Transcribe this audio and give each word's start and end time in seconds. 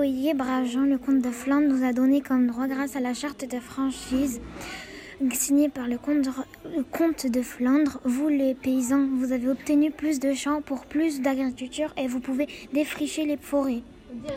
Soyez 0.00 0.32
le 0.32 0.96
comte 0.96 1.20
de 1.20 1.30
Flandre 1.30 1.68
nous 1.68 1.84
a 1.84 1.92
donné 1.92 2.22
comme 2.22 2.46
droit 2.46 2.66
grâce 2.66 2.96
à 2.96 3.00
la 3.00 3.12
charte 3.12 3.44
de 3.44 3.60
franchise 3.60 4.40
signée 5.30 5.68
par 5.68 5.88
le 5.88 5.98
comte 5.98 7.26
de 7.26 7.42
Flandre. 7.42 8.00
Vous 8.04 8.28
les 8.28 8.54
paysans, 8.54 9.06
vous 9.18 9.32
avez 9.32 9.48
obtenu 9.48 9.90
plus 9.90 10.18
de 10.18 10.32
champs 10.32 10.62
pour 10.62 10.86
plus 10.86 11.20
d'agriculture 11.20 11.92
et 11.98 12.06
vous 12.08 12.20
pouvez 12.20 12.48
défricher 12.72 13.26
les 13.26 13.36
forêts. 13.36 13.82